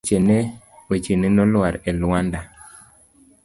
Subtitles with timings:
[0.89, 2.41] Wechene go nolwar e lwanda.